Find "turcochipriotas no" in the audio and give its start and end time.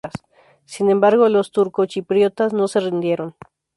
1.51-2.67